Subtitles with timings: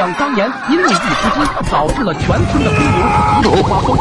[0.00, 2.80] 想当年，因为一只鸡，导致了全村的公
[3.42, 3.98] 牛一窝蜂。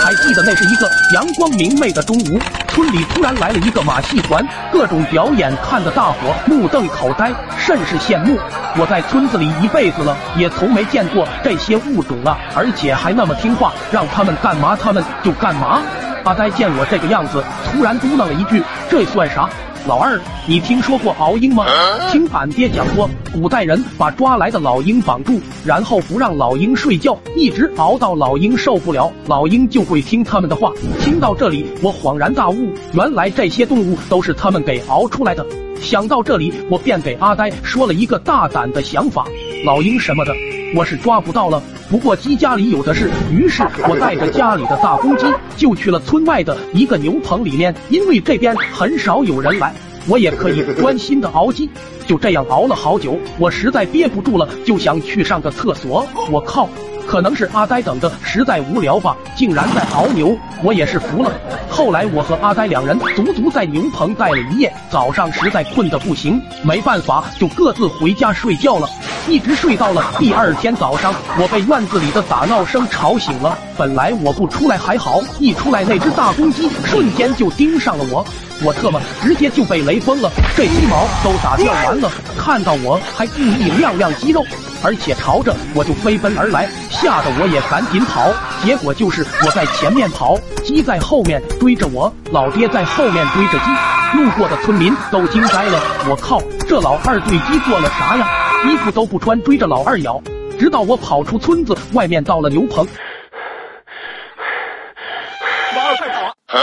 [0.00, 8.38] 还记得那是一个阳光明媚的中午，村里突然来了一个马戏团，各种表演看得大伙目瞪口呆，甚是羡慕。
[8.76, 15.82] 我在村子里一辈子了，也从没见过这些物种啊，而且还那么听话，让他们干嘛他们就干嘛。
[16.22, 19.48] 阿呆见我这个样子，突然嘟囔了一句：“这算啥？”
[19.84, 21.66] 老二，你听说过熬鹰吗？
[22.12, 30.72] 听俺爹讲过，古代人把抓来的老鹰绑住，然后不让老鹰睡觉，一直熬到老鹰受不了，老鹰就会听他们的话。
[31.00, 35.44] 听到这里，我恍然大悟，原来这些动物都是他们给熬出来的。
[35.82, 39.26] 想到这里，我便给阿呆说了一个大胆的想法：
[39.64, 40.34] 老鹰什么的，
[40.74, 41.62] 我是抓不到了。
[41.88, 45.26] 不过鸡家里有的是，于是我带着家里的大公鸡，
[45.56, 49.72] 就去了村外的一个牛棚里面，因为这边很少有人来，
[50.08, 51.70] 我也可以专心的熬鸡。
[52.08, 56.04] 就这样熬了好久，我实在憋不住了，就想去上个厕所。
[56.28, 56.68] 我靠！
[57.06, 61.30] 可能是阿呆等的实在无聊吧，竟然在熬牛，我也是服了。
[61.68, 68.88] 后来我和阿呆两人足足在牛棚待了一夜，早上实在困得不行，没办法就各自回家睡觉了，
[69.28, 73.56] 一直睡到了第二天早上，我被院子里的打闹声吵醒了。
[73.78, 78.24] 本来我不出来还好，一出来那只大公鸡瞬间就盯上了我，
[78.62, 84.44] 我特么直接就被雷崩了，这鸡毛都打掉完了，看到我还故意亮亮肌肉。
[84.84, 88.32] 而且朝着我就飞奔而来，吓得我也赶紧跑。
[88.64, 93.70] 结果就是我在前面跑，鸡在后面追着我，老爹在后面追着鸡。
[94.18, 98.26] 路过的村民都惊呆了，我靠，这老二对鸡做了啥呀？
[98.64, 100.22] 衣服都不穿，追着老二咬。
[100.58, 102.86] 直到我跑出村子外面，到了牛棚。
[105.74, 106.34] 老二快跑！
[106.46, 106.58] 啊！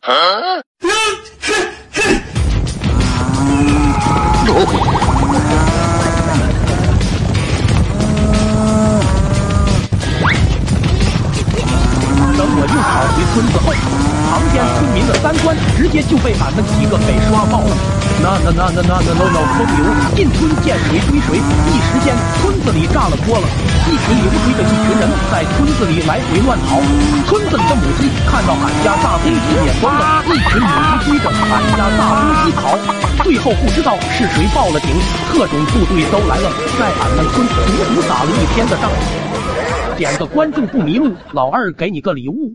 [0.00, 0.12] 啊！
[13.32, 13.72] 村子后，
[14.30, 17.74] 旁边村民的三观直接就被俺们几个给刷爆了。
[18.22, 19.82] 那那那那那那那那疯牛
[20.14, 23.46] 进村见水追水，一时间村子里炸了锅了。
[23.90, 26.78] 一群牛追着一群人在村子里来回乱跑。
[27.26, 30.70] 村子里的母鸡看到俺家大公鸡眼光了，一群母
[31.02, 32.78] 鸡追着俺家大公鸡跑。
[33.26, 34.94] 最后不知道是谁报了警，
[35.34, 36.46] 特种部队都来了，
[36.78, 37.66] 在俺们村足
[37.98, 38.86] 足打了一天的仗。
[39.98, 42.54] 点个关注不迷路，老二给你个礼物。